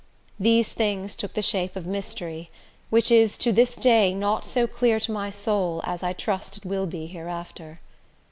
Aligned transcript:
These 0.39 0.71
things 0.73 1.15
took 1.15 1.35
the 1.35 1.43
shape 1.43 1.75
of 1.75 1.85
mystery, 1.85 2.49
which 2.89 3.11
is 3.11 3.37
to 3.37 3.51
this 3.51 3.75
day 3.75 4.15
not 4.15 4.45
so 4.45 4.65
clear 4.65 4.99
to 4.99 5.11
my 5.11 5.29
soul 5.29 5.79
as 5.83 6.01
I 6.01 6.11
trust 6.11 6.57
it 6.57 6.65
will 6.65 6.87
be 6.87 7.05
hereafter. 7.05 7.79